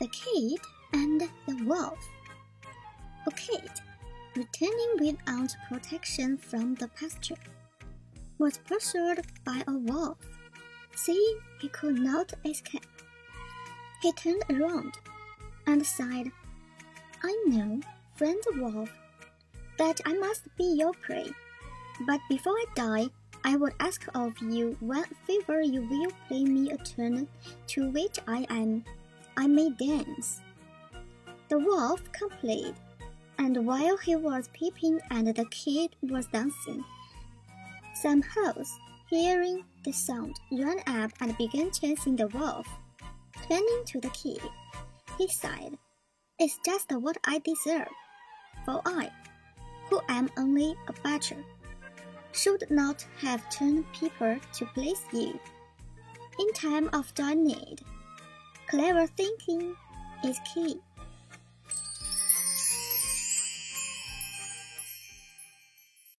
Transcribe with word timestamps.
The 0.00 0.08
Kid 0.08 0.58
and 0.94 1.20
the 1.20 1.64
Wolf. 1.66 2.08
A 3.26 3.30
kid, 3.32 3.70
returning 4.34 4.92
without 4.98 5.54
protection 5.68 6.38
from 6.38 6.74
the 6.76 6.88
pasture, 6.88 7.36
was 8.38 8.56
pursued 8.56 9.20
by 9.44 9.62
a 9.68 9.72
wolf. 9.72 10.16
Seeing 10.96 11.40
he 11.60 11.68
could 11.68 11.98
not 11.98 12.32
escape, 12.46 12.86
he 14.00 14.10
turned 14.12 14.42
around 14.48 14.94
and 15.66 15.84
sighed, 15.84 16.32
I 17.22 17.44
know, 17.46 17.80
friend 18.16 18.42
wolf, 18.56 18.90
that 19.76 20.00
I 20.06 20.14
must 20.14 20.44
be 20.56 20.76
your 20.78 20.94
prey. 20.94 21.30
But 22.06 22.20
before 22.30 22.54
I 22.54 22.64
die, 22.74 23.10
I 23.44 23.56
would 23.56 23.74
ask 23.80 24.08
of 24.14 24.38
you 24.40 24.78
what 24.80 25.08
favor 25.26 25.60
you 25.60 25.82
will 25.82 26.12
play 26.26 26.44
me 26.44 26.70
a 26.70 26.78
turn 26.78 27.28
to 27.66 27.90
which 27.90 28.18
I 28.26 28.46
am 28.48 28.82
I 29.36 29.46
may 29.46 29.70
dance. 29.70 30.40
The 31.48 31.58
wolf 31.58 32.02
complied, 32.12 32.74
and 33.38 33.66
while 33.66 33.96
he 33.96 34.16
was 34.16 34.48
peeping 34.52 35.00
and 35.10 35.28
the 35.28 35.44
kid 35.46 35.96
was 36.02 36.26
dancing, 36.26 36.84
some 37.94 38.22
house, 38.22 38.78
hearing 39.08 39.64
the 39.84 39.92
sound, 39.92 40.38
ran 40.52 40.78
up 40.86 41.10
and 41.20 41.36
began 41.36 41.70
chasing 41.70 42.16
the 42.16 42.28
wolf. 42.28 42.66
Turning 43.48 43.82
to 43.86 44.00
the 44.00 44.10
kid, 44.10 44.40
he 45.18 45.26
sighed, 45.28 45.76
It's 46.38 46.58
just 46.64 46.92
what 46.92 47.16
I 47.24 47.38
deserve, 47.40 47.88
for 48.64 48.80
I, 48.86 49.10
who 49.88 50.00
am 50.08 50.30
only 50.38 50.74
a 50.86 50.92
butcher, 51.02 51.44
should 52.32 52.64
not 52.70 53.06
have 53.18 53.50
turned 53.50 53.84
people 53.92 54.38
to 54.54 54.66
please 54.66 55.02
you. 55.12 55.38
In 56.38 56.52
time 56.52 56.88
of 56.92 57.12
dire 57.14 57.34
need, 57.34 57.80
clever 58.70 59.04
thinking 59.08 59.74
is 60.24 60.38
key. 60.54 60.80